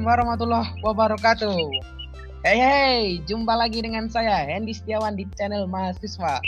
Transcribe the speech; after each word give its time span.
warahmatullahi 0.00 0.72
wabarakatuh. 0.80 1.68
Hey 2.40 2.56
hey, 2.56 3.00
jumpa 3.28 3.52
lagi 3.52 3.84
dengan 3.84 4.08
saya 4.08 4.48
Hendy 4.48 4.72
Setiawan 4.72 5.20
di 5.20 5.28
channel 5.36 5.68
mahasiswa. 5.68 6.40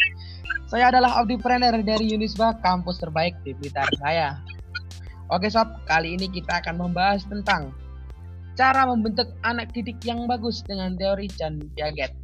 Saya 0.64 0.88
adalah 0.88 1.20
audipreneur 1.20 1.76
dari 1.84 2.16
Unisba, 2.16 2.56
kampus 2.64 3.04
terbaik 3.04 3.36
di 3.44 3.52
Blitar 3.52 3.84
saya. 4.00 4.40
Oke 5.28 5.52
sob, 5.52 5.68
kali 5.84 6.16
ini 6.16 6.32
kita 6.32 6.64
akan 6.64 6.88
membahas 6.88 7.28
tentang 7.28 7.68
cara 8.56 8.88
membentuk 8.88 9.28
anak 9.44 9.68
didik 9.76 10.00
yang 10.08 10.24
bagus 10.24 10.64
dengan 10.64 10.96
teori 10.96 11.28
John 11.36 11.60
Piaget. 11.76 12.16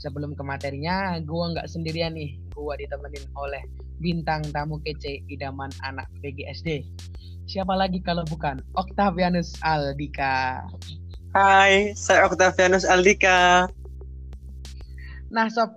Sebelum 0.00 0.32
ke 0.32 0.40
materinya, 0.40 1.20
gua 1.20 1.52
nggak 1.52 1.68
sendirian 1.68 2.16
nih, 2.16 2.40
gua 2.56 2.74
ditemenin 2.80 3.28
oleh 3.36 3.60
bintang 4.00 4.40
tamu 4.48 4.80
kece 4.80 5.20
idaman 5.28 5.68
anak 5.84 6.08
PGSD 6.24 6.88
siapa 7.50 7.74
lagi 7.74 7.98
kalau 7.98 8.22
bukan 8.30 8.62
Octavianus 8.78 9.58
Aldika. 9.66 10.62
Hai, 11.34 11.98
saya 11.98 12.30
Octavianus 12.30 12.86
Aldika. 12.86 13.66
Nah, 15.34 15.50
sob, 15.50 15.74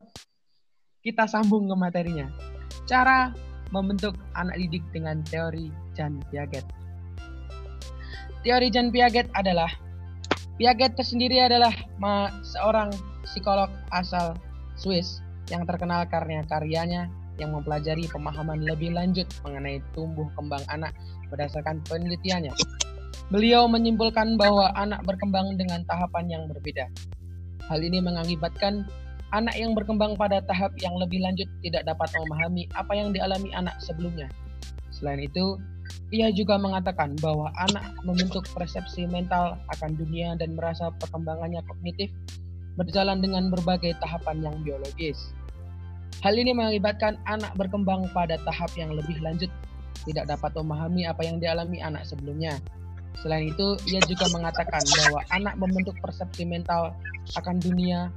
kita 1.02 1.26
sambung 1.26 1.66
ke 1.66 1.74
materinya. 1.74 2.30
Cara 2.86 3.34
membentuk 3.74 4.14
anak 4.38 4.54
didik 4.62 4.86
dengan 4.94 5.26
teori 5.26 5.74
Jan 5.98 6.22
Piaget. 6.30 6.62
Teori 8.46 8.70
Jan 8.70 8.94
Piaget 8.94 9.26
adalah 9.34 9.74
Piaget 10.54 10.94
tersendiri 10.94 11.42
adalah 11.42 11.74
seorang 12.46 12.94
psikolog 13.26 13.74
asal 13.90 14.38
Swiss 14.78 15.24
yang 15.50 15.66
terkenal 15.66 16.06
karena 16.06 16.46
karyanya 16.46 17.10
yang 17.42 17.58
mempelajari 17.58 18.06
pemahaman 18.14 18.62
lebih 18.62 18.94
lanjut 18.94 19.26
mengenai 19.42 19.82
tumbuh 19.98 20.30
kembang 20.38 20.62
anak 20.70 20.94
berdasarkan 21.34 21.82
penelitiannya. 21.90 22.54
Beliau 23.34 23.66
menyimpulkan 23.66 24.38
bahwa 24.38 24.70
anak 24.78 25.02
berkembang 25.10 25.58
dengan 25.58 25.82
tahapan 25.90 26.30
yang 26.30 26.44
berbeda. 26.46 26.86
Hal 27.66 27.82
ini 27.82 27.98
mengakibatkan 28.06 28.86
anak 29.34 29.58
yang 29.58 29.74
berkembang 29.74 30.14
pada 30.14 30.46
tahap 30.46 30.78
yang 30.78 30.94
lebih 31.02 31.26
lanjut 31.26 31.50
tidak 31.66 31.90
dapat 31.90 32.14
memahami 32.14 32.70
apa 32.78 32.94
yang 32.94 33.10
dialami 33.10 33.50
anak 33.58 33.74
sebelumnya. 33.82 34.30
Selain 34.94 35.18
itu, 35.18 35.58
ia 36.10 36.30
juga 36.34 36.60
mengatakan 36.60 37.16
bahwa 37.22 37.54
anak 37.56 37.96
membentuk 38.04 38.44
persepsi 38.52 39.08
mental 39.08 39.56
akan 39.72 39.96
dunia 39.96 40.36
dan 40.36 40.58
merasa 40.58 40.92
perkembangannya 41.00 41.64
kognitif 41.66 42.12
berjalan 42.76 43.22
dengan 43.22 43.54
berbagai 43.54 43.94
tahapan 44.02 44.42
yang 44.44 44.56
biologis. 44.66 45.32
Hal 46.22 46.40
ini 46.40 46.56
mengakibatkan 46.56 47.20
anak 47.28 47.54
berkembang 47.60 48.08
pada 48.16 48.40
tahap 48.48 48.72
yang 48.80 48.94
lebih 48.94 49.20
lanjut 49.22 49.50
tidak 50.04 50.28
dapat 50.28 50.52
memahami 50.56 51.08
apa 51.08 51.22
yang 51.24 51.38
dialami 51.40 51.80
anak 51.80 52.04
sebelumnya. 52.04 52.60
Selain 53.22 53.54
itu, 53.54 53.78
ia 53.88 54.02
juga 54.10 54.26
mengatakan 54.34 54.82
bahwa 54.82 55.22
anak 55.30 55.56
membentuk 55.62 55.96
persepsi 56.02 56.44
mental 56.50 56.98
akan 57.38 57.62
dunia 57.62 58.10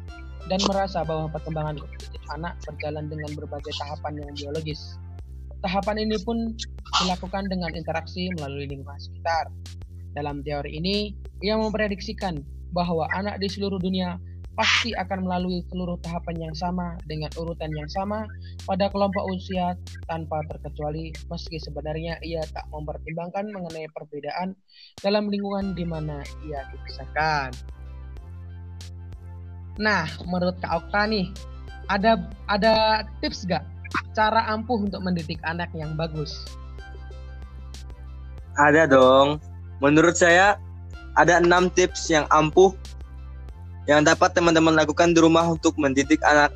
dan 0.49 0.59
merasa 0.65 1.03
bahwa 1.05 1.29
perkembangan 1.31 1.77
kognitif 1.79 2.23
anak 2.33 2.55
berjalan 2.65 3.05
dengan 3.11 3.31
berbagai 3.37 3.73
tahapan 3.77 4.25
yang 4.25 4.33
biologis. 4.35 4.97
Tahapan 5.67 6.07
ini 6.07 6.15
pun 6.23 6.55
dilakukan 7.03 7.51
dengan 7.51 7.75
interaksi 7.75 8.31
melalui 8.39 8.71
lingkungan 8.71 9.03
sekitar. 9.03 9.51
Dalam 10.15 10.47
teori 10.47 10.79
ini, 10.79 11.11
ia 11.43 11.59
memprediksikan 11.59 12.39
bahwa 12.71 13.11
anak 13.11 13.43
di 13.43 13.51
seluruh 13.51 13.83
dunia 13.83 14.15
pasti 14.55 14.95
akan 14.95 15.27
melalui 15.27 15.61
seluruh 15.69 15.99
tahapan 16.01 16.49
yang 16.49 16.55
sama 16.57 16.97
dengan 17.05 17.29
urutan 17.37 17.69
yang 17.77 17.91
sama 17.93 18.25
pada 18.65 18.89
kelompok 18.89 19.27
usia 19.29 19.77
tanpa 20.09 20.41
terkecuali 20.49 21.13
meski 21.29 21.61
sebenarnya 21.61 22.17
ia 22.25 22.41
tak 22.55 22.65
mempertimbangkan 22.73 23.53
mengenai 23.53 23.85
perbedaan 23.93 24.57
dalam 25.05 25.29
lingkungan 25.29 25.77
di 25.77 25.85
mana 25.85 26.25
ia 26.49 26.65
dibesarkan. 26.73 27.53
Nah, 29.77 30.09
menurut 30.25 30.57
Kak 30.63 30.89
Okta 30.89 31.05
nih, 31.05 31.29
ada 31.93 32.17
ada 32.49 33.05
tips 33.21 33.45
gak 33.45 33.76
cara 34.17 34.49
ampuh 34.49 34.81
untuk 34.81 35.05
mendidik 35.05 35.41
anak 35.45 35.69
yang 35.77 35.93
bagus? 35.95 36.47
Ada 38.57 38.89
dong. 38.89 39.37
Menurut 39.85 40.17
saya 40.17 40.57
ada 41.17 41.41
enam 41.41 41.69
tips 41.69 42.09
yang 42.09 42.25
ampuh 42.33 42.73
yang 43.87 44.03
dapat 44.03 44.35
teman-teman 44.35 44.75
lakukan 44.75 45.15
di 45.15 45.21
rumah 45.21 45.47
untuk 45.47 45.77
mendidik 45.79 46.19
anak 46.27 46.51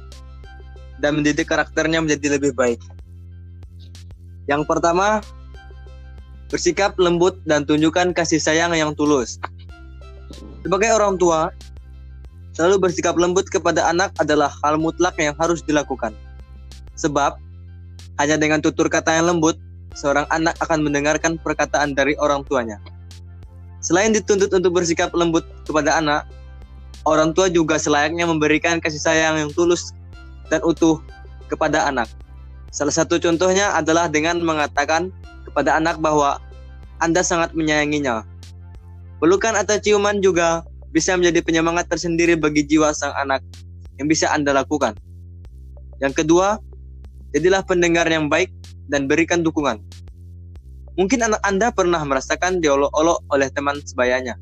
dan 0.99 1.17
mendidik 1.21 1.49
karakternya 1.49 2.03
menjadi 2.03 2.37
lebih 2.37 2.53
baik. 2.53 2.81
Yang 4.51 4.67
pertama, 4.67 5.23
bersikap 6.51 6.99
lembut 6.99 7.39
dan 7.47 7.63
tunjukkan 7.63 8.13
kasih 8.13 8.43
sayang 8.43 8.75
yang 8.75 8.93
tulus. 8.99 9.39
Sebagai 10.67 10.91
orang 10.93 11.17
tua, 11.17 11.55
selalu 12.53 12.91
bersikap 12.91 13.15
lembut 13.15 13.47
kepada 13.47 13.89
anak 13.89 14.11
adalah 14.19 14.51
hal 14.61 14.77
mutlak 14.77 15.15
yang 15.17 15.33
harus 15.39 15.63
dilakukan. 15.63 16.13
Sebab, 16.97 17.39
hanya 18.21 18.37
dengan 18.37 18.61
tutur 18.61 18.89
kata 18.89 19.17
yang 19.21 19.37
lembut, 19.37 19.57
seorang 19.95 20.27
anak 20.31 20.55
akan 20.63 20.87
mendengarkan 20.87 21.37
perkataan 21.41 21.95
dari 21.97 22.15
orang 22.19 22.47
tuanya. 22.47 22.79
Selain 23.81 24.13
dituntut 24.13 24.53
untuk 24.53 24.77
bersikap 24.77 25.11
lembut 25.17 25.43
kepada 25.65 25.97
anak, 25.97 26.29
orang 27.09 27.33
tua 27.33 27.49
juga 27.49 27.81
selayaknya 27.81 28.29
memberikan 28.29 28.77
kasih 28.77 29.01
sayang 29.01 29.41
yang 29.41 29.51
tulus 29.57 29.97
dan 30.53 30.61
utuh 30.61 31.01
kepada 31.49 31.89
anak. 31.89 32.07
Salah 32.71 32.95
satu 32.95 33.19
contohnya 33.19 33.75
adalah 33.75 34.07
dengan 34.07 34.39
mengatakan 34.45 35.11
kepada 35.49 35.81
anak 35.81 35.99
bahwa 35.99 36.39
Anda 37.01 37.25
sangat 37.25 37.57
menyayanginya. 37.57 38.23
Pelukan 39.19 39.57
atau 39.57 39.81
ciuman 39.81 40.21
juga 40.21 40.63
bisa 40.93 41.17
menjadi 41.17 41.41
penyemangat 41.43 41.89
tersendiri 41.91 42.37
bagi 42.37 42.63
jiwa 42.67 42.93
sang 42.95 43.17
anak 43.17 43.43
yang 43.99 44.07
bisa 44.07 44.31
Anda 44.31 44.55
lakukan. 44.55 44.95
Yang 45.99 46.25
kedua, 46.25 46.61
jadilah 47.35 47.63
pendengar 47.63 48.07
yang 48.11 48.27
baik 48.27 48.51
dan 48.91 49.07
berikan 49.07 49.43
dukungan. 49.43 49.83
Mungkin 50.99 51.23
anak 51.23 51.41
Anda 51.47 51.71
pernah 51.71 52.03
merasakan 52.03 52.59
diolok-olok 52.59 53.23
oleh 53.31 53.49
teman 53.55 53.79
sebayanya. 53.81 54.37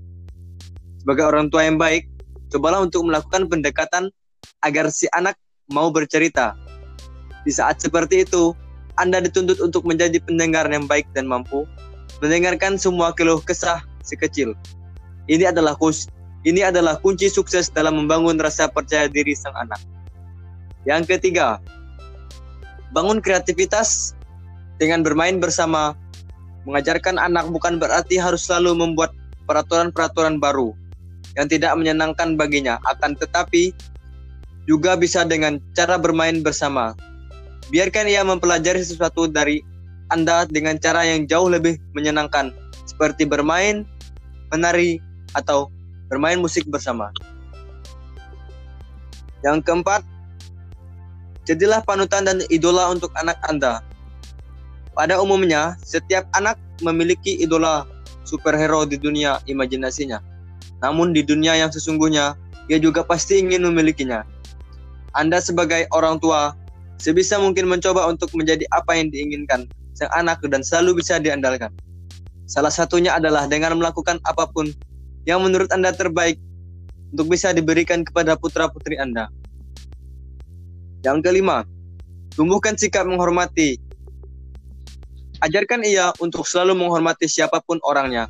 Sebagai 0.99 1.29
orang 1.29 1.53
tua 1.53 1.69
yang 1.69 1.77
baik, 1.77 2.09
cobalah 2.51 2.83
untuk 2.83 3.05
melakukan 3.05 3.47
pendekatan 3.47 4.11
agar 4.65 4.91
si 4.91 5.07
anak 5.15 5.37
mau 5.71 5.93
bercerita. 5.93 6.57
Di 7.45 7.53
saat 7.55 7.79
seperti 7.79 8.25
itu, 8.27 8.57
Anda 8.99 9.23
dituntut 9.23 9.63
untuk 9.63 9.87
menjadi 9.87 10.19
pendengar 10.19 10.67
yang 10.73 10.89
baik 10.89 11.07
dan 11.15 11.29
mampu 11.29 11.69
mendengarkan 12.19 12.75
semua 12.81 13.15
keluh 13.15 13.39
kesah 13.39 13.85
si 14.03 14.19
kecil. 14.19 14.59
Ini 15.31 15.53
adalah 15.53 15.79
kunci, 15.79 16.11
ini 16.43 16.65
adalah 16.65 16.99
kunci 16.99 17.31
sukses 17.31 17.71
dalam 17.71 17.95
membangun 17.95 18.41
rasa 18.41 18.67
percaya 18.67 19.07
diri 19.07 19.37
sang 19.37 19.55
anak. 19.55 19.79
Yang 20.89 21.15
ketiga, 21.15 21.63
bangun 22.93 23.21
kreativitas 23.21 24.17
dengan 24.79 25.03
bermain 25.03 25.39
bersama. 25.43 25.95
Mengajarkan 26.69 27.17
anak 27.17 27.49
bukan 27.49 27.81
berarti 27.81 28.21
harus 28.21 28.45
selalu 28.45 28.77
membuat 28.77 29.17
peraturan-peraturan 29.49 30.37
baru, 30.37 30.77
yang 31.33 31.49
tidak 31.49 31.73
menyenangkan 31.79 32.37
baginya, 32.37 32.77
akan 32.85 33.17
tetapi 33.17 33.73
juga 34.69 34.93
bisa 35.01 35.25
dengan 35.25 35.57
cara 35.73 35.97
bermain 35.97 36.45
bersama. 36.45 36.93
Biarkan 37.73 38.05
ia 38.05 38.21
mempelajari 38.21 38.85
sesuatu 38.85 39.25
dari 39.25 39.65
Anda 40.13 40.45
dengan 40.45 40.77
cara 40.77 41.09
yang 41.09 41.25
jauh 41.25 41.49
lebih 41.49 41.81
menyenangkan, 41.97 42.53
seperti 42.85 43.25
bermain, 43.25 43.89
menari, 44.53 45.01
atau 45.33 45.73
bermain 46.13 46.37
musik 46.41 46.69
bersama. 46.69 47.09
Yang 49.41 49.65
keempat, 49.65 50.05
jadilah 51.49 51.81
panutan 51.81 52.29
dan 52.29 52.45
idola 52.53 52.93
untuk 52.93 53.09
anak 53.17 53.41
Anda. 53.49 53.81
Pada 54.93 55.17
umumnya, 55.17 55.81
setiap 55.81 56.29
anak 56.37 56.61
memiliki 56.85 57.41
idola 57.41 57.89
superhero 58.29 58.85
di 58.85 59.01
dunia 59.01 59.41
imajinasinya. 59.49 60.21
Namun 60.85 61.17
di 61.17 61.25
dunia 61.25 61.57
yang 61.57 61.73
sesungguhnya, 61.73 62.37
ia 62.69 62.77
juga 62.77 63.01
pasti 63.01 63.41
ingin 63.41 63.65
memilikinya. 63.65 64.29
Anda 65.17 65.41
sebagai 65.41 65.89
orang 65.97 66.21
tua, 66.21 66.53
sebisa 67.01 67.41
mungkin 67.41 67.65
mencoba 67.65 68.05
untuk 68.13 68.29
menjadi 68.37 68.69
apa 68.77 68.93
yang 68.93 69.09
diinginkan 69.09 69.65
sang 69.97 70.13
anak 70.13 70.45
dan 70.53 70.61
selalu 70.61 71.01
bisa 71.01 71.17
diandalkan. 71.17 71.73
Salah 72.45 72.71
satunya 72.71 73.17
adalah 73.17 73.49
dengan 73.49 73.81
melakukan 73.81 74.21
apa 74.29 74.45
pun 74.53 74.69
yang 75.25 75.41
menurut 75.41 75.73
Anda 75.73 75.97
terbaik 75.97 76.37
untuk 77.17 77.33
bisa 77.33 77.57
diberikan 77.57 78.05
kepada 78.05 78.37
putra-putri 78.37 79.01
Anda. 79.01 79.33
Yang 81.07 81.19
kelima, 81.31 81.63
tumbuhkan 82.35 82.75
sikap 82.75 83.07
menghormati. 83.07 83.79
Ajarkan 85.39 85.87
ia 85.87 86.11
untuk 86.19 86.43
selalu 86.43 86.75
menghormati 86.75 87.31
siapa 87.31 87.63
pun 87.63 87.79
orangnya, 87.87 88.27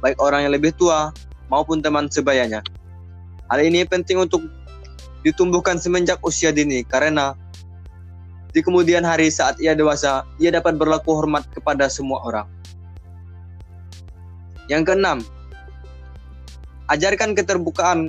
baik 0.00 0.16
orang 0.24 0.48
yang 0.48 0.56
lebih 0.56 0.72
tua 0.72 1.12
maupun 1.52 1.84
teman 1.84 2.08
sebayanya. 2.08 2.64
Hal 3.52 3.60
ini 3.60 3.84
penting 3.84 4.16
untuk 4.16 4.40
ditumbuhkan 5.20 5.76
semenjak 5.76 6.16
usia 6.24 6.50
dini 6.50 6.80
karena 6.86 7.36
di 8.56 8.64
kemudian 8.64 9.04
hari 9.04 9.28
saat 9.28 9.60
ia 9.60 9.76
dewasa, 9.76 10.24
ia 10.40 10.48
dapat 10.48 10.80
berlaku 10.80 11.12
hormat 11.12 11.44
kepada 11.52 11.92
semua 11.92 12.24
orang. 12.24 12.48
Yang 14.72 14.82
keenam, 14.88 15.18
ajarkan 16.88 17.36
keterbukaan. 17.36 18.08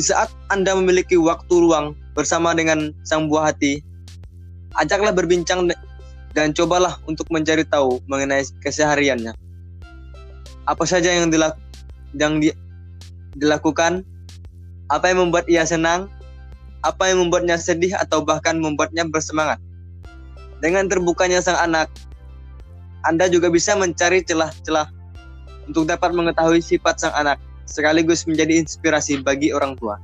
Di 0.00 0.08
saat 0.08 0.32
Anda 0.48 0.72
memiliki 0.72 1.20
waktu 1.20 1.52
luang 1.60 1.92
bersama 2.16 2.56
dengan 2.56 2.88
sang 3.04 3.28
buah 3.28 3.52
hati, 3.52 3.84
ajaklah 4.80 5.12
berbincang 5.12 5.68
dan 6.32 6.56
cobalah 6.56 6.96
untuk 7.04 7.28
mencari 7.28 7.68
tahu 7.68 8.00
mengenai 8.08 8.40
kesehariannya. 8.64 9.36
Apa 10.64 10.88
saja 10.88 11.12
yang, 11.12 11.28
dilak 11.28 11.60
yang 12.16 12.40
di 12.40 12.48
dilakukan, 13.36 14.00
apa 14.88 15.12
yang 15.12 15.28
membuat 15.28 15.44
ia 15.52 15.68
senang, 15.68 16.08
apa 16.80 17.12
yang 17.12 17.20
membuatnya 17.20 17.60
sedih 17.60 17.92
atau 18.00 18.24
bahkan 18.24 18.56
membuatnya 18.56 19.04
bersemangat. 19.04 19.60
Dengan 20.64 20.88
terbukanya 20.88 21.44
sang 21.44 21.60
anak, 21.60 21.92
Anda 23.04 23.28
juga 23.28 23.52
bisa 23.52 23.76
mencari 23.76 24.24
celah-celah 24.24 24.88
untuk 25.68 25.84
dapat 25.84 26.16
mengetahui 26.16 26.64
sifat 26.64 27.04
sang 27.04 27.12
anak, 27.12 27.36
sekaligus 27.70 28.26
menjadi 28.26 28.58
inspirasi 28.58 29.22
bagi 29.22 29.54
orang 29.54 29.78
tua. 29.78 29.96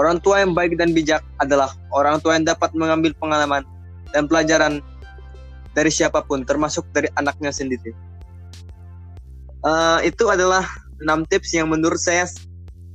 Orang 0.00 0.24
tua 0.24 0.40
yang 0.40 0.56
baik 0.56 0.80
dan 0.80 0.96
bijak 0.96 1.20
adalah 1.44 1.76
orang 1.92 2.16
tua 2.24 2.40
yang 2.40 2.48
dapat 2.48 2.72
mengambil 2.72 3.12
pengalaman 3.20 3.62
dan 4.16 4.24
pelajaran 4.24 4.80
dari 5.76 5.92
siapa 5.92 6.24
pun, 6.24 6.42
termasuk 6.48 6.88
dari 6.96 7.12
anaknya 7.20 7.52
sendiri. 7.52 7.92
Uh, 9.60 10.00
itu 10.00 10.24
adalah 10.32 10.64
enam 11.04 11.28
tips 11.28 11.52
yang 11.52 11.68
menurut 11.68 12.00
saya 12.00 12.24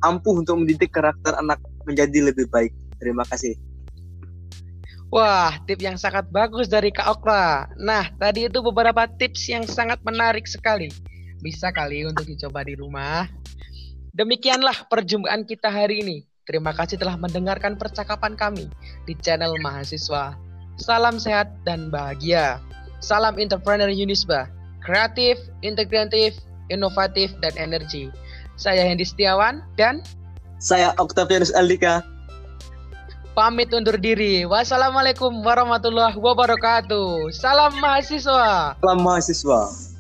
ampuh 0.02 0.42
untuk 0.42 0.66
mendidik 0.66 0.90
karakter 0.90 1.38
anak 1.38 1.62
menjadi 1.86 2.34
lebih 2.34 2.50
baik. 2.50 2.74
Terima 2.98 3.22
kasih. 3.30 3.54
Wah, 5.14 5.62
tips 5.70 5.84
yang 5.86 5.98
sangat 6.02 6.26
bagus 6.34 6.66
dari 6.66 6.90
Kak 6.90 7.22
Okra. 7.22 7.70
Nah, 7.78 8.10
tadi 8.18 8.50
itu 8.50 8.60
beberapa 8.66 9.06
tips 9.06 9.48
yang 9.48 9.64
sangat 9.64 10.02
menarik 10.02 10.50
sekali. 10.50 10.90
Bisa 11.46 11.70
kali 11.70 12.02
untuk 12.10 12.26
dicoba 12.26 12.66
di 12.66 12.74
rumah. 12.74 13.30
Demikianlah 14.18 14.90
perjumpaan 14.90 15.46
kita 15.46 15.70
hari 15.70 16.02
ini. 16.02 16.18
Terima 16.42 16.74
kasih 16.74 16.98
telah 16.98 17.22
mendengarkan 17.22 17.78
percakapan 17.78 18.34
kami 18.34 18.66
di 19.06 19.14
channel 19.22 19.54
Mahasiswa. 19.62 20.34
Salam 20.82 21.22
sehat 21.22 21.54
dan 21.62 21.94
bahagia. 21.94 22.58
Salam 22.98 23.38
entrepreneur 23.38 23.94
Unisba. 23.94 24.50
Kreatif, 24.82 25.38
integratif, 25.62 26.34
inovatif, 26.74 27.30
dan 27.46 27.54
energi. 27.62 28.10
Saya 28.58 28.82
Hendy 28.82 29.06
Setiawan 29.06 29.62
dan 29.78 30.02
saya 30.58 30.98
Octavianus 30.98 31.54
Aldika. 31.54 32.02
Pamit 33.38 33.70
undur 33.70 34.02
diri. 34.02 34.50
Wassalamualaikum 34.50 35.30
warahmatullahi 35.46 36.18
wabarakatuh. 36.18 37.30
Salam 37.30 37.78
mahasiswa. 37.78 38.74
Salam 38.82 39.00
mahasiswa. 39.06 39.94